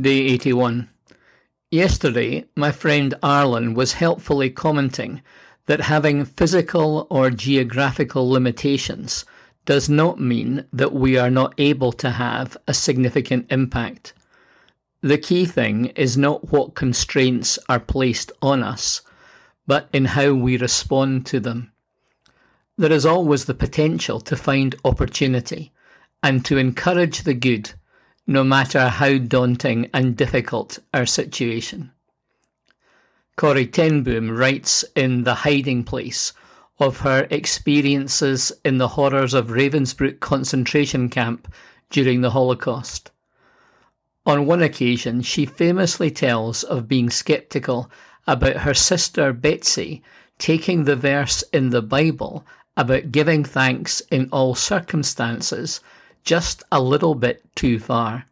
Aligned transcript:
Day 0.00 0.20
81. 0.20 0.88
Yesterday, 1.70 2.46
my 2.56 2.72
friend 2.72 3.14
Arlen 3.22 3.74
was 3.74 3.92
helpfully 3.92 4.48
commenting 4.48 5.20
that 5.66 5.82
having 5.82 6.24
physical 6.24 7.06
or 7.10 7.28
geographical 7.28 8.26
limitations 8.30 9.26
does 9.66 9.90
not 9.90 10.18
mean 10.18 10.64
that 10.72 10.94
we 10.94 11.18
are 11.18 11.28
not 11.28 11.52
able 11.58 11.92
to 11.92 12.12
have 12.12 12.56
a 12.66 12.72
significant 12.72 13.52
impact. 13.52 14.14
The 15.02 15.18
key 15.18 15.44
thing 15.44 15.88
is 15.88 16.16
not 16.16 16.50
what 16.50 16.74
constraints 16.74 17.58
are 17.68 17.78
placed 17.78 18.32
on 18.40 18.62
us, 18.62 19.02
but 19.66 19.90
in 19.92 20.06
how 20.06 20.32
we 20.32 20.56
respond 20.56 21.26
to 21.26 21.38
them. 21.38 21.70
There 22.78 22.92
is 22.92 23.04
always 23.04 23.44
the 23.44 23.52
potential 23.52 24.20
to 24.20 24.36
find 24.36 24.74
opportunity 24.86 25.70
and 26.22 26.42
to 26.46 26.56
encourage 26.56 27.24
the 27.24 27.34
good 27.34 27.74
no 28.26 28.44
matter 28.44 28.88
how 28.88 29.18
daunting 29.18 29.90
and 29.92 30.16
difficult 30.16 30.78
our 30.94 31.06
situation. 31.06 31.90
Corrie 33.36 33.66
ten 33.66 34.02
Boom 34.02 34.30
writes 34.30 34.84
in 34.94 35.24
The 35.24 35.36
Hiding 35.36 35.84
Place 35.84 36.32
of 36.78 37.00
her 37.00 37.26
experiences 37.30 38.52
in 38.64 38.78
the 38.78 38.88
horrors 38.88 39.34
of 39.34 39.48
Ravensbrück 39.48 40.20
concentration 40.20 41.08
camp 41.08 41.52
during 41.90 42.20
the 42.20 42.30
Holocaust. 42.30 43.10
On 44.24 44.46
one 44.46 44.62
occasion, 44.62 45.22
she 45.22 45.46
famously 45.46 46.10
tells 46.10 46.62
of 46.62 46.88
being 46.88 47.10
skeptical 47.10 47.90
about 48.26 48.58
her 48.58 48.74
sister 48.74 49.32
Betsy 49.32 50.02
taking 50.38 50.84
the 50.84 50.96
verse 50.96 51.42
in 51.52 51.70
the 51.70 51.82
Bible 51.82 52.46
about 52.76 53.12
giving 53.12 53.44
thanks 53.44 54.00
in 54.10 54.28
all 54.32 54.54
circumstances 54.54 55.80
just 56.24 56.62
a 56.70 56.80
little 56.80 57.14
bit 57.14 57.42
too 57.54 57.78
far. 57.78 58.26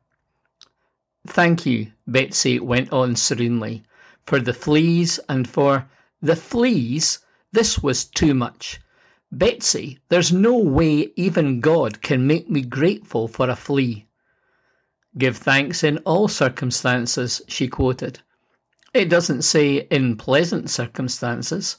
Thank 1.26 1.66
you, 1.66 1.92
Betsy 2.06 2.58
went 2.58 2.92
on 2.92 3.16
serenely, 3.16 3.82
for 4.22 4.40
the 4.40 4.54
fleas 4.54 5.20
and 5.28 5.48
for 5.48 5.88
the 6.22 6.36
fleas. 6.36 7.18
This 7.52 7.82
was 7.82 8.04
too 8.04 8.34
much. 8.34 8.80
Betsy, 9.32 10.00
there's 10.08 10.32
no 10.32 10.56
way 10.56 11.12
even 11.16 11.60
God 11.60 12.02
can 12.02 12.26
make 12.26 12.50
me 12.50 12.62
grateful 12.62 13.28
for 13.28 13.48
a 13.48 13.56
flea. 13.56 14.06
Give 15.18 15.36
thanks 15.36 15.84
in 15.84 15.98
all 15.98 16.28
circumstances, 16.28 17.42
she 17.48 17.68
quoted. 17.68 18.20
It 18.94 19.08
doesn't 19.08 19.42
say 19.42 19.86
in 19.90 20.16
pleasant 20.16 20.70
circumstances. 20.70 21.76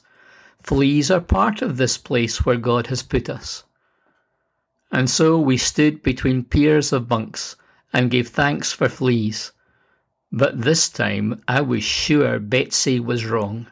Fleas 0.62 1.10
are 1.10 1.20
part 1.20 1.60
of 1.60 1.76
this 1.76 1.98
place 1.98 2.44
where 2.44 2.56
God 2.56 2.86
has 2.86 3.02
put 3.02 3.28
us. 3.28 3.64
And 4.92 5.08
so 5.08 5.38
we 5.38 5.56
stood 5.56 6.02
between 6.02 6.44
piers 6.44 6.92
of 6.92 7.08
bunks 7.08 7.56
and 7.94 8.10
gave 8.10 8.28
thanks 8.28 8.72
for 8.72 8.90
fleas. 8.90 9.52
But 10.30 10.62
this 10.62 10.90
time 10.90 11.42
I 11.48 11.62
was 11.62 11.82
sure 11.82 12.38
Betsy 12.38 13.00
was 13.00 13.24
wrong. 13.24 13.68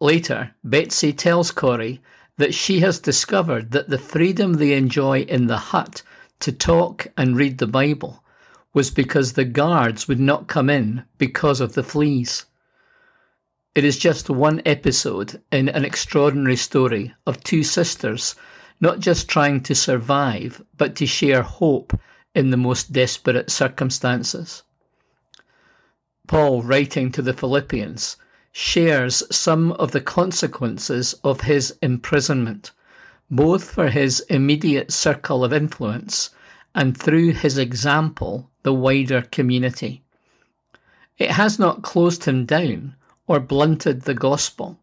Later, 0.00 0.54
Betsy 0.62 1.12
tells 1.12 1.50
Corrie 1.50 2.00
that 2.36 2.54
she 2.54 2.80
has 2.80 3.00
discovered 3.00 3.72
that 3.72 3.88
the 3.88 3.98
freedom 3.98 4.54
they 4.54 4.74
enjoy 4.74 5.22
in 5.22 5.48
the 5.48 5.58
hut 5.58 6.02
to 6.38 6.52
talk 6.52 7.08
and 7.16 7.36
read 7.36 7.58
the 7.58 7.66
Bible 7.66 8.22
was 8.72 8.92
because 8.92 9.32
the 9.32 9.44
guards 9.44 10.06
would 10.06 10.20
not 10.20 10.46
come 10.46 10.70
in 10.70 11.04
because 11.16 11.60
of 11.60 11.72
the 11.72 11.82
fleas. 11.82 12.46
It 13.74 13.84
is 13.84 13.98
just 13.98 14.30
one 14.30 14.62
episode 14.64 15.42
in 15.50 15.68
an 15.68 15.84
extraordinary 15.84 16.56
story 16.56 17.14
of 17.26 17.42
two 17.42 17.64
sisters 17.64 18.36
not 18.80 19.00
just 19.00 19.28
trying 19.28 19.60
to 19.62 19.74
survive, 19.74 20.62
but 20.76 20.94
to 20.96 21.06
share 21.06 21.42
hope 21.42 21.98
in 22.34 22.50
the 22.50 22.56
most 22.56 22.92
desperate 22.92 23.50
circumstances. 23.50 24.62
Paul, 26.26 26.62
writing 26.62 27.10
to 27.12 27.22
the 27.22 27.32
Philippians, 27.32 28.16
shares 28.52 29.22
some 29.34 29.72
of 29.72 29.92
the 29.92 30.00
consequences 30.00 31.14
of 31.24 31.42
his 31.42 31.76
imprisonment, 31.82 32.72
both 33.30 33.70
for 33.70 33.88
his 33.88 34.20
immediate 34.28 34.92
circle 34.92 35.44
of 35.44 35.52
influence 35.52 36.30
and 36.74 36.96
through 36.96 37.32
his 37.32 37.58
example, 37.58 38.50
the 38.62 38.72
wider 38.72 39.22
community. 39.22 40.02
It 41.16 41.32
has 41.32 41.58
not 41.58 41.82
closed 41.82 42.24
him 42.24 42.44
down 42.44 42.94
or 43.26 43.40
blunted 43.40 44.02
the 44.02 44.14
gospel, 44.14 44.78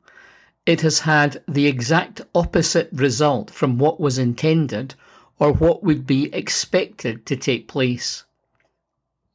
it 0.66 0.81
has 0.81 1.00
had 1.00 1.44
the 1.48 1.68
exact 1.68 2.22
opposite 2.34 2.90
result 2.92 3.52
from 3.52 3.78
what 3.78 4.00
was 4.00 4.18
intended 4.18 4.96
or 5.38 5.52
what 5.52 5.84
would 5.84 6.08
be 6.08 6.34
expected 6.34 7.26
to 7.26 7.36
take 7.36 7.68
place. 7.68 8.24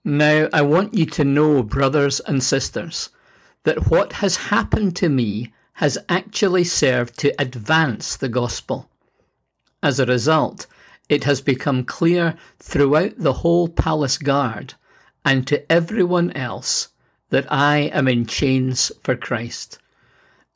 Now, 0.05 0.49
I 0.53 0.63
want 0.63 0.95
you 0.95 1.07
to 1.07 1.25
know, 1.25 1.63
brothers 1.63 2.21
and 2.21 2.43
sisters, 2.43 3.11
that 3.65 3.91
what 3.91 4.15
has 4.15 4.49
happened 4.49 4.97
to 4.97 5.09
me 5.09 5.53
has 5.75 5.99
actually 6.09 6.65
served 6.65 7.19
to 7.19 7.41
advance 7.41 8.17
the 8.17 8.29
gospel. 8.29 8.89
As 9.83 10.01
a 10.01 10.07
result, 10.07 10.67
it 11.09 11.25
has 11.25 11.41
become 11.41 11.85
clear 11.85 12.35
throughout 12.59 13.15
the 13.19 13.35
whole 13.35 13.69
palace 13.69 14.19
guard 14.19 14.75
and 15.25 15.47
to 15.47 15.71
everyone 15.71 16.33
else 16.33 16.89
that 17.29 17.51
I 17.53 17.79
am 17.93 18.09
in 18.09 18.27
chains 18.27 18.91
for 19.03 19.15
Christ 19.15 19.79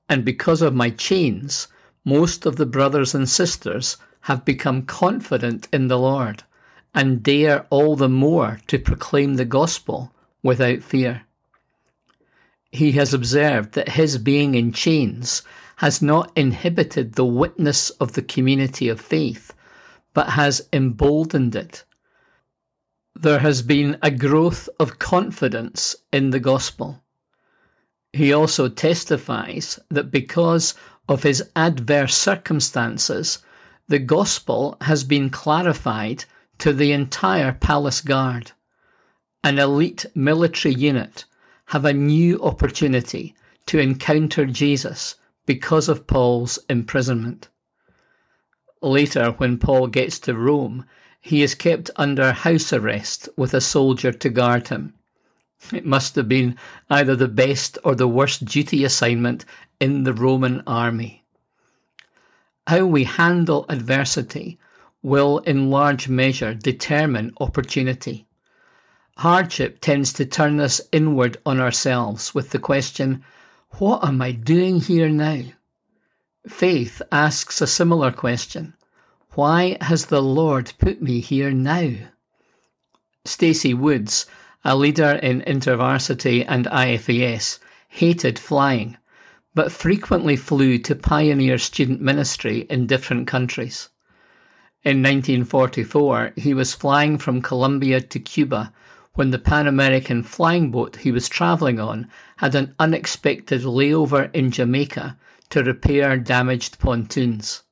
and 0.09 0.25
because 0.25 0.63
of 0.63 0.75
my 0.75 0.91
chains, 0.91 1.69
most 2.05 2.47
of 2.47 2.57
the 2.57 2.67
brothers 2.67 3.15
and 3.15 3.29
sisters 3.29 3.97
have 4.23 4.45
become 4.45 4.83
confident 4.83 5.69
in 5.73 5.89
the 5.89 5.99
Lord 5.99 6.43
and 6.95 7.23
dare 7.23 7.67
all 7.71 7.97
the 7.97 8.09
more 8.09 8.61
to 8.69 8.79
proclaim 8.79 9.35
the 9.35 9.45
gospel 9.45 10.13
without 10.43 10.83
fear. 10.83 11.23
He 12.71 12.93
has 12.93 13.15
observed 13.15 13.73
that 13.73 13.91
his 13.91 14.19
being 14.19 14.55
in 14.55 14.73
chains 14.73 15.43
has 15.77 16.01
not 16.01 16.33
inhibited 16.37 17.15
the 17.15 17.25
witness 17.25 17.91
of 17.91 18.13
the 18.13 18.23
community 18.23 18.89
of 18.89 19.01
faith, 19.01 19.53
but 20.13 20.31
has 20.31 20.69
emboldened 20.73 21.55
it. 21.55 21.85
There 23.15 23.41
has 23.41 23.63
been 23.63 23.99
a 24.03 24.11
growth 24.11 24.69
of 24.81 24.99
confidence 24.99 25.95
in 26.13 26.31
the 26.31 26.41
gospel. 26.41 27.04
He 28.15 28.33
also 28.33 28.69
testifies 28.69 29.81
that 29.91 30.13
because 30.13 30.75
of 31.09 31.25
his 31.25 31.43
adverse 31.57 32.17
circumstances, 32.17 33.41
the 33.89 33.99
gospel 33.99 34.77
has 34.83 35.03
been 35.03 35.31
clarified 35.31 36.25
to 36.59 36.73
the 36.73 36.93
entire 36.93 37.53
palace 37.53 38.01
guard. 38.01 38.53
An 39.43 39.59
elite 39.59 40.07
military 40.15 40.73
unit 40.73 41.25
have 41.67 41.85
a 41.85 41.93
new 41.93 42.41
opportunity 42.41 43.35
to 43.67 43.81
encounter 43.81 44.47
Jesus 44.47 45.17
because 45.45 45.89
of 45.89 46.07
Paul's 46.07 46.61
imprisonment. 46.69 47.49
Later, 48.81 49.33
when 49.33 49.59
Paul 49.59 49.89
gets 49.89 50.21
to 50.21 50.37
Rome, 50.37 50.85
he 51.21 51.43
is 51.43 51.57
kept 51.57 51.91
under 51.97 52.31
house 52.31 52.73
arrest 52.73 53.29
with 53.37 53.55
a 53.55 53.61
soldier 53.61 54.13
to 54.13 54.29
guard 54.29 54.69
him. 54.69 54.95
It 55.73 55.87
must 55.87 56.15
have 56.17 56.29
been 56.29 56.57
either 56.91 57.17
the 57.17 57.29
best 57.29 57.79
or 57.85 57.95
the 57.95 58.09
worst 58.09 58.45
duty 58.45 58.85
assignment 58.85 59.45
in 59.81 60.05
the 60.05 60.13
Roman 60.13 60.63
army. 60.67 61.25
How 62.67 62.87
we 62.87 63.05
handle 63.05 63.67
adversity 63.69 64.59
will 65.03 65.39
in 65.39 65.71
large 65.71 66.09
measure 66.09 66.55
determine 66.55 67.33
opportunity. 67.39 68.27
Hardship 69.19 69.81
tends 69.81 70.13
to 70.15 70.25
turn 70.25 70.59
us 70.61 70.81
inward 70.91 71.37
on 71.47 71.61
ourselves 71.61 72.35
with 72.35 72.51
the 72.51 72.59
question, 72.59 73.25
What 73.79 74.05
am 74.05 74.21
I 74.21 74.33
doing 74.33 74.81
here 74.81 75.09
now? 75.09 75.43
Faith 76.49 77.01
asks 77.13 77.61
a 77.61 77.67
similar 77.67 78.11
question 78.11 78.75
Why 79.33 79.77
has 79.81 80.07
the 80.07 80.23
Lord 80.23 80.73
put 80.79 81.01
me 81.01 81.21
here 81.21 81.53
now? 81.53 81.93
Stacey 83.25 83.73
Woods 83.73 84.27
a 84.65 84.75
leader 84.75 85.13
in 85.13 85.43
InterVarsity 85.43 86.45
and 86.49 86.67
IFES, 86.67 87.59
hated 87.89 88.39
flying, 88.39 88.97
but 89.55 89.71
frequently 89.71 90.37
flew 90.37 90.79
to 90.79 90.95
pioneer 90.95 91.59
student 91.59 92.01
ministry 92.01 92.67
in 92.71 92.87
different 92.87 93.27
countries. 93.27 93.91
In 94.83 95.03
1944, 95.03 96.33
he 96.37 96.55
was 96.55 96.75
flying 96.75 97.19
from 97.19 97.43
Colombia 97.43 98.01
to 98.01 98.19
Cuba 98.19 98.73
when 99.15 99.31
the 99.31 99.39
Pan 99.39 99.67
American 99.67 100.23
flying 100.23 100.71
boat 100.71 100.97
he 100.97 101.13
was 101.13 101.29
travelling 101.29 101.79
on 101.79 102.11
had 102.39 102.55
an 102.55 102.75
unexpected 102.79 103.63
layover 103.63 104.29
in 104.35 104.51
Jamaica 104.51 105.17
to 105.51 105.63
repair 105.63 106.17
damaged 106.19 106.79
pontoons. 106.79 107.63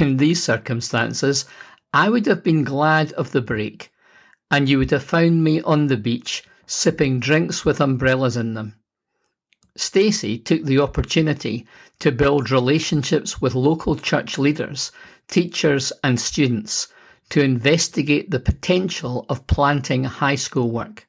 In 0.00 0.18
these 0.18 0.42
circumstances, 0.42 1.46
I 1.92 2.08
would 2.10 2.26
have 2.26 2.42
been 2.42 2.64
glad 2.64 3.12
of 3.12 3.32
the 3.32 3.40
break 3.40 3.90
and 4.50 4.68
you 4.68 4.78
would 4.78 4.90
have 4.90 5.02
found 5.02 5.42
me 5.42 5.60
on 5.62 5.86
the 5.86 5.96
beach 5.96 6.44
sipping 6.66 7.20
drinks 7.20 7.64
with 7.64 7.80
umbrellas 7.80 8.36
in 8.36 8.54
them. 8.54 8.74
Stacey 9.76 10.38
took 10.38 10.62
the 10.62 10.78
opportunity 10.78 11.66
to 11.98 12.12
build 12.12 12.50
relationships 12.50 13.40
with 13.40 13.54
local 13.54 13.96
church 13.96 14.38
leaders, 14.38 14.92
teachers, 15.28 15.92
and 16.02 16.20
students 16.20 16.88
to 17.30 17.42
investigate 17.42 18.30
the 18.30 18.38
potential 18.38 19.26
of 19.28 19.46
planting 19.46 20.04
high 20.04 20.36
school 20.36 20.70
work. 20.70 21.08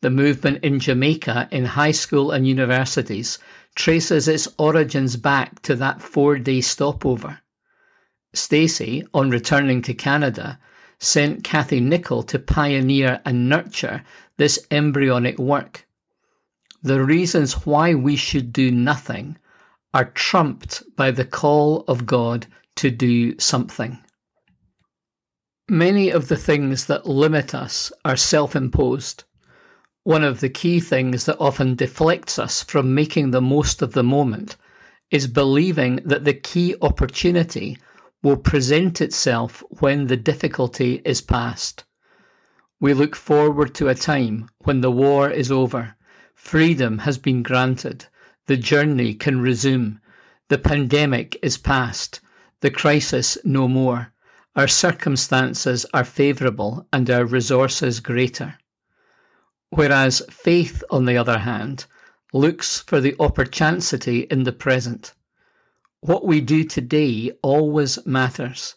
The 0.00 0.10
movement 0.10 0.64
in 0.64 0.80
Jamaica 0.80 1.48
in 1.52 1.66
high 1.66 1.90
school 1.92 2.30
and 2.30 2.48
universities 2.48 3.38
traces 3.74 4.26
its 4.26 4.48
origins 4.58 5.16
back 5.16 5.60
to 5.62 5.76
that 5.76 6.00
four 6.00 6.38
day 6.38 6.60
stopover. 6.60 7.40
Stacey, 8.32 9.04
on 9.12 9.30
returning 9.30 9.82
to 9.82 9.94
Canada, 9.94 10.58
sent 11.00 11.42
Kathy 11.42 11.80
Nichol 11.80 12.22
to 12.24 12.38
pioneer 12.38 13.20
and 13.24 13.48
nurture 13.48 14.04
this 14.36 14.64
embryonic 14.70 15.38
work. 15.38 15.86
The 16.82 17.02
reasons 17.02 17.66
why 17.66 17.94
we 17.94 18.16
should 18.16 18.52
do 18.52 18.70
nothing 18.70 19.36
are 19.92 20.04
trumped 20.04 20.82
by 20.96 21.10
the 21.10 21.24
call 21.24 21.84
of 21.88 22.06
God 22.06 22.46
to 22.76 22.90
do 22.90 23.38
something. 23.38 23.98
Many 25.68 26.10
of 26.10 26.28
the 26.28 26.36
things 26.36 26.86
that 26.86 27.06
limit 27.06 27.54
us 27.54 27.92
are 28.04 28.16
self 28.16 28.54
imposed. 28.54 29.24
One 30.04 30.24
of 30.24 30.40
the 30.40 30.48
key 30.48 30.80
things 30.80 31.26
that 31.26 31.40
often 31.40 31.74
deflects 31.74 32.38
us 32.38 32.62
from 32.62 32.94
making 32.94 33.30
the 33.30 33.42
most 33.42 33.82
of 33.82 33.92
the 33.92 34.02
moment 34.02 34.56
is 35.10 35.26
believing 35.26 35.96
that 36.04 36.24
the 36.24 36.34
key 36.34 36.74
opportunity 36.80 37.78
will 38.22 38.36
present 38.36 39.00
itself 39.00 39.62
when 39.68 40.06
the 40.06 40.16
difficulty 40.16 41.00
is 41.04 41.20
past. 41.20 41.84
We 42.78 42.94
look 42.94 43.16
forward 43.16 43.74
to 43.76 43.88
a 43.88 43.94
time 43.94 44.48
when 44.58 44.80
the 44.80 44.90
war 44.90 45.30
is 45.30 45.50
over, 45.50 45.96
freedom 46.34 46.98
has 46.98 47.18
been 47.18 47.42
granted, 47.42 48.06
the 48.46 48.56
journey 48.56 49.14
can 49.14 49.40
resume, 49.40 50.00
the 50.48 50.58
pandemic 50.58 51.38
is 51.42 51.58
past, 51.58 52.20
the 52.60 52.70
crisis 52.70 53.38
no 53.44 53.68
more, 53.68 54.12
our 54.56 54.68
circumstances 54.68 55.86
are 55.94 56.04
favourable 56.04 56.86
and 56.92 57.08
our 57.10 57.24
resources 57.24 58.00
greater. 58.00 58.58
Whereas 59.70 60.22
faith, 60.30 60.82
on 60.90 61.04
the 61.04 61.16
other 61.16 61.38
hand, 61.38 61.86
looks 62.32 62.80
for 62.80 63.00
the 63.00 63.14
opportunity 63.20 64.20
in 64.22 64.42
the 64.42 64.52
present 64.52 65.14
what 66.00 66.24
we 66.24 66.40
do 66.40 66.64
today 66.64 67.32
always 67.42 68.04
matters. 68.06 68.76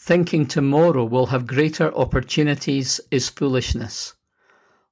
Thinking 0.00 0.46
tomorrow 0.46 1.04
will 1.04 1.26
have 1.26 1.46
greater 1.46 1.94
opportunities 1.94 3.00
is 3.10 3.28
foolishness. 3.28 4.14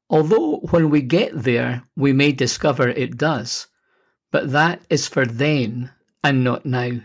Although 0.08 0.58
when 0.70 0.90
we 0.90 1.02
get 1.02 1.32
there, 1.34 1.84
we 1.96 2.12
may 2.12 2.32
discover 2.32 2.88
it 2.88 3.16
does, 3.16 3.66
but 4.30 4.52
that 4.52 4.82
is 4.88 5.06
for 5.06 5.26
then 5.26 5.90
and 6.24 6.42
not 6.42 6.64
now. 6.64 7.00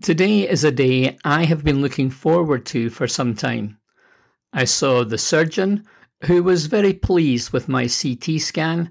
Today 0.00 0.48
is 0.48 0.64
a 0.64 0.70
day 0.70 1.18
I 1.24 1.44
have 1.44 1.64
been 1.64 1.82
looking 1.82 2.10
forward 2.10 2.64
to 2.66 2.90
for 2.90 3.06
some 3.06 3.34
time. 3.34 3.78
I 4.52 4.64
saw 4.64 5.04
the 5.04 5.18
surgeon, 5.18 5.84
who 6.24 6.42
was 6.42 6.66
very 6.66 6.92
pleased 6.92 7.52
with 7.52 7.68
my 7.68 7.88
CT 7.88 8.40
scan 8.40 8.90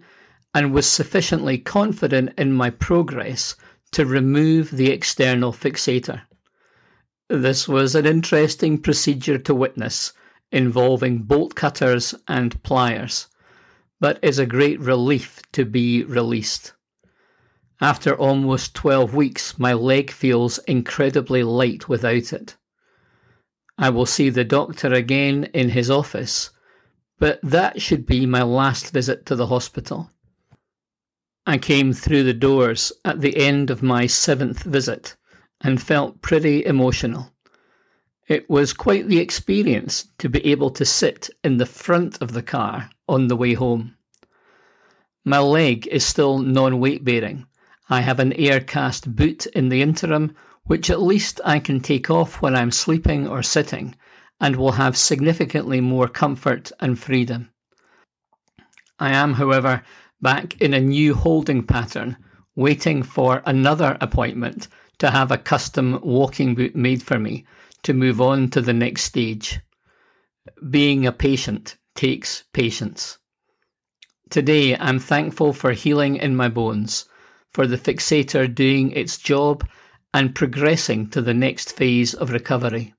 and 0.54 0.74
was 0.74 0.88
sufficiently 0.88 1.58
confident 1.58 2.34
in 2.38 2.52
my 2.52 2.70
progress 2.70 3.56
to 3.92 4.06
remove 4.06 4.72
the 4.72 4.90
external 4.90 5.52
fixator. 5.52 6.22
This 7.30 7.68
was 7.68 7.96
an 7.96 8.06
interesting 8.06 8.78
procedure 8.78 9.38
to 9.38 9.56
witness, 9.56 10.14
involving 10.52 11.20
bolt 11.20 11.56
cutters 11.56 12.14
and 12.28 12.62
pliers, 12.64 13.28
but 14.00 14.20
is 14.22 14.40
a 14.40 14.46
great 14.46 14.80
relief 14.80 15.42
to 15.54 15.64
be 15.64 16.04
released. 16.04 16.74
After 17.80 18.16
almost 18.16 18.76
12 18.76 19.14
weeks, 19.14 19.58
my 19.58 19.74
leg 19.74 20.12
feels 20.12 20.60
incredibly 20.60 21.44
light 21.44 21.90
without 21.90 22.32
it. 22.32 22.56
I 23.78 23.90
will 23.90 24.06
see 24.06 24.30
the 24.30 24.44
doctor 24.44 24.94
again 24.94 25.46
in 25.54 25.70
his 25.70 25.90
office, 25.90 26.52
but 27.18 27.40
that 27.42 27.82
should 27.82 28.06
be 28.06 28.26
my 28.26 28.44
last 28.44 28.92
visit 28.92 29.26
to 29.28 29.36
the 29.36 29.48
hospital. 29.48 30.12
I 31.46 31.58
came 31.58 31.92
through 31.92 32.24
the 32.24 32.34
doors 32.34 32.92
at 33.04 33.22
the 33.22 33.36
end 33.38 33.72
of 33.72 33.82
my 33.82 34.06
seventh 34.06 34.64
visit 34.64 35.16
and 35.60 35.82
felt 35.82 36.22
pretty 36.22 36.64
emotional. 36.66 37.34
It 38.28 38.50
was 38.50 38.74
quite 38.74 39.08
the 39.08 39.20
experience 39.20 40.08
to 40.20 40.30
be 40.30 40.46
able 40.46 40.70
to 40.72 40.86
sit 40.86 41.30
in 41.44 41.58
the 41.58 41.66
front 41.66 42.22
of 42.22 42.34
the 42.34 42.44
car 42.44 42.92
on 43.08 43.28
the 43.28 43.36
way 43.36 43.54
home. 43.56 43.98
My 45.26 45.40
leg 45.40 45.88
is 45.88 46.06
still 46.06 46.40
non 46.40 46.80
weight 46.80 47.04
bearing. 47.04 47.48
I 47.90 48.02
have 48.02 48.20
an 48.20 48.34
air 48.34 48.60
cast 48.60 49.16
boot 49.16 49.48
in 49.48 49.70
the 49.70 49.82
interim, 49.82 50.36
which 50.64 50.90
at 50.90 51.02
least 51.02 51.42
I 51.44 51.60
can 51.60 51.80
take 51.80 52.10
off 52.10 52.42
when 52.42 52.56
I'm 52.56 52.72
sleeping 52.72 53.28
or 53.28 53.44
sitting, 53.44 53.96
and 54.40 54.56
will 54.56 54.74
have 54.74 54.96
significantly 54.96 55.82
more 55.82 56.08
comfort 56.08 56.72
and 56.80 56.98
freedom. 56.98 57.50
I 59.00 59.12
am, 59.12 59.34
however, 59.34 59.84
back 60.22 60.60
in 60.62 60.74
a 60.74 60.80
new 60.80 61.16
holding 61.16 61.64
pattern, 61.66 62.18
waiting 62.56 63.04
for 63.04 63.42
another 63.46 63.98
appointment 64.02 64.68
to 65.00 65.12
have 65.12 65.32
a 65.32 65.38
custom 65.38 66.00
walking 66.04 66.54
boot 66.56 66.76
made 66.76 67.02
for 67.02 67.18
me 67.18 67.46
to 67.84 67.94
move 67.94 68.22
on 68.22 68.50
to 68.50 68.62
the 68.62 68.74
next 68.74 69.04
stage. 69.04 69.60
Being 70.70 71.06
a 71.06 71.12
patient 71.12 71.78
takes 71.96 72.44
patience. 72.54 73.18
Today, 74.30 74.78
I'm 74.78 75.00
thankful 75.00 75.54
for 75.54 75.72
healing 75.72 76.16
in 76.16 76.36
my 76.36 76.48
bones, 76.48 77.06
for 77.50 77.68
the 77.68 77.78
fixator 77.78 78.54
doing 78.54 78.92
its 78.92 79.18
job 79.18 79.68
and 80.14 80.36
progressing 80.36 81.10
to 81.10 81.22
the 81.22 81.34
next 81.34 81.76
phase 81.76 82.14
of 82.14 82.32
recovery. 82.32 82.94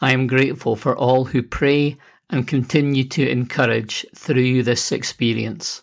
I 0.00 0.12
am 0.12 0.26
grateful 0.26 0.74
for 0.74 0.96
all 0.96 1.26
who 1.26 1.42
pray 1.42 1.98
and 2.30 2.48
continue 2.48 3.04
to 3.04 3.28
encourage 3.28 4.06
through 4.14 4.62
this 4.62 4.90
experience. 4.90 5.82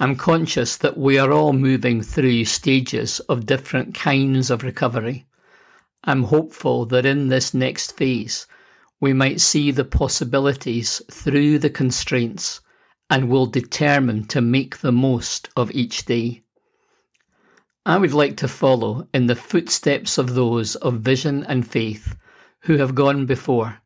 I'm 0.00 0.14
conscious 0.14 0.76
that 0.76 0.96
we 0.96 1.18
are 1.18 1.32
all 1.32 1.52
moving 1.52 2.02
through 2.02 2.44
stages 2.44 3.18
of 3.20 3.46
different 3.46 3.96
kinds 3.96 4.48
of 4.48 4.62
recovery. 4.62 5.26
I'm 6.04 6.22
hopeful 6.22 6.86
that 6.86 7.04
in 7.04 7.26
this 7.26 7.52
next 7.52 7.96
phase, 7.96 8.46
we 9.00 9.12
might 9.12 9.40
see 9.40 9.72
the 9.72 9.84
possibilities 9.84 11.02
through 11.10 11.58
the 11.58 11.70
constraints 11.70 12.60
and 13.10 13.28
will 13.28 13.46
determine 13.46 14.24
to 14.26 14.40
make 14.40 14.78
the 14.78 14.92
most 14.92 15.48
of 15.56 15.72
each 15.72 16.04
day. 16.04 16.44
I 17.84 17.98
would 17.98 18.14
like 18.14 18.36
to 18.36 18.46
follow 18.46 19.08
in 19.12 19.26
the 19.26 19.34
footsteps 19.34 20.16
of 20.16 20.36
those 20.36 20.76
of 20.76 21.00
vision 21.00 21.42
and 21.42 21.66
faith 21.66 22.14
who 22.60 22.76
have 22.76 22.94
gone 22.94 23.26
before. 23.26 23.78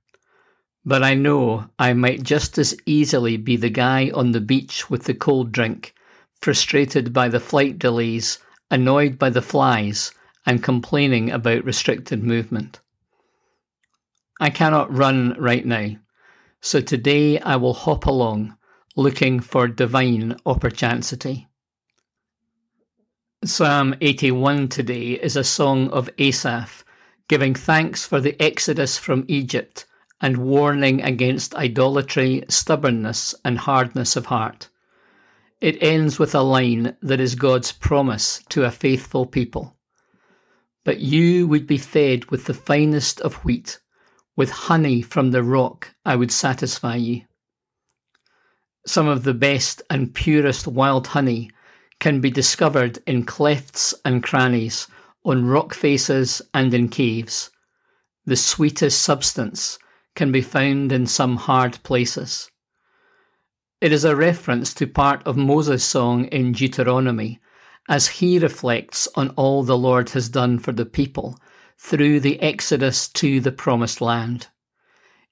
But 0.84 1.02
I 1.02 1.14
know 1.14 1.70
I 1.78 1.94
might 1.94 2.22
just 2.22 2.58
as 2.58 2.76
easily 2.84 3.38
be 3.38 3.56
the 3.56 3.70
guy 3.70 4.10
on 4.12 4.32
the 4.32 4.42
beach 4.42 4.90
with 4.90 5.04
the 5.04 5.14
cold 5.14 5.52
drink 5.52 5.94
frustrated 6.42 7.12
by 7.12 7.28
the 7.28 7.40
flight 7.40 7.78
delays, 7.78 8.38
annoyed 8.70 9.18
by 9.18 9.30
the 9.30 9.40
flies, 9.40 10.12
and 10.44 10.62
complaining 10.62 11.30
about 11.30 11.64
restricted 11.64 12.22
movement. 12.22 12.80
I 14.40 14.50
cannot 14.50 14.92
run 14.92 15.36
right 15.38 15.64
now, 15.64 15.96
so 16.60 16.80
today 16.80 17.38
I 17.38 17.56
will 17.56 17.74
hop 17.74 18.06
along, 18.06 18.56
looking 18.96 19.38
for 19.38 19.68
divine 19.68 20.36
opportunity. 20.44 21.48
Psalm 23.44 23.94
81 24.00 24.68
today 24.68 25.12
is 25.12 25.36
a 25.36 25.44
song 25.44 25.90
of 25.90 26.10
Asaph, 26.18 26.84
giving 27.28 27.54
thanks 27.54 28.04
for 28.04 28.20
the 28.20 28.40
exodus 28.42 28.98
from 28.98 29.24
Egypt 29.28 29.86
and 30.20 30.36
warning 30.36 31.02
against 31.02 31.54
idolatry, 31.54 32.44
stubbornness, 32.48 33.34
and 33.44 33.58
hardness 33.58 34.16
of 34.16 34.26
heart. 34.26 34.68
It 35.62 35.80
ends 35.80 36.18
with 36.18 36.34
a 36.34 36.40
line 36.40 36.96
that 37.02 37.20
is 37.20 37.36
God's 37.36 37.70
promise 37.70 38.42
to 38.48 38.64
a 38.64 38.72
faithful 38.72 39.26
people. 39.26 39.76
But 40.82 40.98
you 40.98 41.46
would 41.46 41.68
be 41.68 41.78
fed 41.78 42.32
with 42.32 42.46
the 42.46 42.52
finest 42.52 43.20
of 43.20 43.44
wheat, 43.44 43.78
with 44.34 44.50
honey 44.50 45.02
from 45.02 45.30
the 45.30 45.44
rock 45.44 45.94
I 46.04 46.16
would 46.16 46.32
satisfy 46.32 46.96
you. 46.96 47.22
Some 48.88 49.06
of 49.06 49.22
the 49.22 49.34
best 49.34 49.82
and 49.88 50.12
purest 50.12 50.66
wild 50.66 51.06
honey 51.06 51.52
can 52.00 52.20
be 52.20 52.32
discovered 52.32 52.98
in 53.06 53.24
clefts 53.24 53.94
and 54.04 54.20
crannies, 54.20 54.88
on 55.24 55.46
rock 55.46 55.74
faces 55.74 56.42
and 56.52 56.74
in 56.74 56.88
caves. 56.88 57.50
The 58.26 58.34
sweetest 58.34 59.00
substance 59.00 59.78
can 60.16 60.32
be 60.32 60.42
found 60.42 60.90
in 60.90 61.06
some 61.06 61.36
hard 61.36 61.80
places. 61.84 62.50
It 63.82 63.92
is 63.92 64.04
a 64.04 64.14
reference 64.14 64.72
to 64.74 64.86
part 64.86 65.26
of 65.26 65.36
Moses' 65.36 65.84
song 65.84 66.26
in 66.26 66.52
Deuteronomy, 66.52 67.40
as 67.88 68.06
he 68.06 68.38
reflects 68.38 69.08
on 69.16 69.30
all 69.30 69.64
the 69.64 69.76
Lord 69.76 70.10
has 70.10 70.28
done 70.28 70.60
for 70.60 70.70
the 70.70 70.86
people 70.86 71.36
through 71.78 72.20
the 72.20 72.40
exodus 72.40 73.08
to 73.08 73.40
the 73.40 73.50
promised 73.50 74.00
land. 74.00 74.46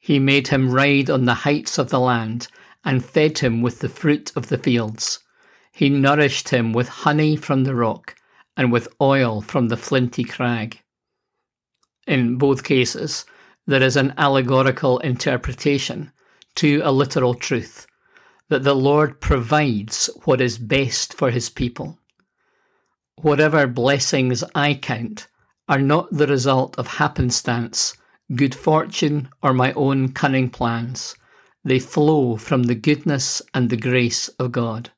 He 0.00 0.18
made 0.18 0.48
him 0.48 0.72
ride 0.72 1.08
on 1.08 1.26
the 1.26 1.46
heights 1.46 1.78
of 1.78 1.90
the 1.90 2.00
land 2.00 2.48
and 2.84 3.04
fed 3.04 3.38
him 3.38 3.62
with 3.62 3.78
the 3.78 3.88
fruit 3.88 4.32
of 4.34 4.48
the 4.48 4.58
fields. 4.58 5.20
He 5.70 5.88
nourished 5.88 6.48
him 6.48 6.72
with 6.72 6.88
honey 6.88 7.36
from 7.36 7.62
the 7.62 7.76
rock 7.76 8.16
and 8.56 8.72
with 8.72 8.88
oil 9.00 9.42
from 9.42 9.68
the 9.68 9.76
flinty 9.76 10.24
crag. 10.24 10.80
in 12.04 12.36
both 12.36 12.64
cases, 12.64 13.24
there 13.68 13.80
is 13.84 13.96
an 13.96 14.12
allegorical 14.18 14.98
interpretation 14.98 16.10
to 16.56 16.80
a 16.82 16.90
literal 16.90 17.34
truth 17.34 17.86
that 18.50 18.64
the 18.64 18.74
Lord 18.74 19.20
provides 19.20 20.10
what 20.24 20.40
is 20.40 20.58
best 20.58 21.14
for 21.14 21.30
his 21.30 21.48
people. 21.48 21.98
Whatever 23.16 23.66
blessings 23.66 24.42
I 24.54 24.74
count 24.74 25.28
are 25.68 25.80
not 25.80 26.10
the 26.10 26.26
result 26.26 26.76
of 26.76 26.98
happenstance, 26.98 27.96
good 28.34 28.54
fortune, 28.54 29.28
or 29.40 29.54
my 29.54 29.72
own 29.74 30.12
cunning 30.12 30.50
plans. 30.50 31.14
They 31.64 31.78
flow 31.78 32.36
from 32.36 32.64
the 32.64 32.74
goodness 32.74 33.40
and 33.54 33.70
the 33.70 33.76
grace 33.76 34.28
of 34.30 34.50
God. 34.50 34.90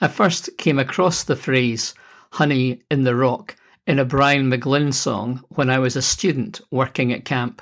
I 0.00 0.06
first 0.06 0.56
came 0.56 0.78
across 0.78 1.24
the 1.24 1.36
phrase 1.36 1.94
honey 2.32 2.82
in 2.90 3.02
the 3.02 3.16
rock 3.16 3.56
in 3.86 3.98
a 3.98 4.04
Brian 4.04 4.50
McGlynn 4.50 4.94
song 4.94 5.42
when 5.48 5.68
I 5.68 5.78
was 5.78 5.96
a 5.96 6.02
student 6.02 6.60
working 6.70 7.12
at 7.12 7.24
camp. 7.24 7.60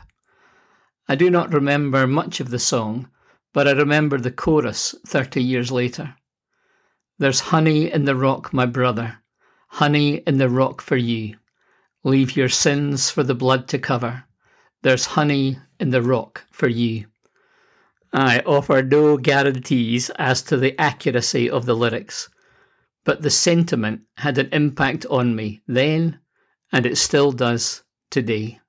I 1.08 1.14
do 1.14 1.30
not 1.30 1.54
remember 1.54 2.06
much 2.06 2.38
of 2.40 2.50
the 2.50 2.58
song, 2.58 3.08
but 3.52 3.68
I 3.68 3.72
remember 3.72 4.18
the 4.18 4.30
chorus 4.30 4.94
30 5.06 5.42
years 5.42 5.70
later. 5.70 6.16
There's 7.18 7.40
honey 7.40 7.90
in 7.90 8.04
the 8.04 8.16
rock, 8.16 8.52
my 8.52 8.66
brother, 8.66 9.18
honey 9.68 10.16
in 10.26 10.38
the 10.38 10.48
rock 10.48 10.80
for 10.80 10.96
you. 10.96 11.36
Leave 12.04 12.36
your 12.36 12.48
sins 12.48 13.10
for 13.10 13.22
the 13.22 13.34
blood 13.34 13.68
to 13.68 13.78
cover. 13.78 14.24
There's 14.82 15.06
honey 15.06 15.58
in 15.78 15.90
the 15.90 16.02
rock 16.02 16.44
for 16.50 16.68
you. 16.68 17.06
I 18.12 18.40
offer 18.40 18.82
no 18.82 19.16
guarantees 19.16 20.10
as 20.10 20.42
to 20.42 20.56
the 20.56 20.78
accuracy 20.78 21.48
of 21.48 21.64
the 21.64 21.74
lyrics, 21.74 22.28
but 23.04 23.22
the 23.22 23.30
sentiment 23.30 24.02
had 24.18 24.36
an 24.38 24.48
impact 24.52 25.06
on 25.06 25.34
me 25.34 25.62
then, 25.66 26.20
and 26.72 26.84
it 26.84 26.98
still 26.98 27.32
does 27.32 27.84
today. 28.10 28.60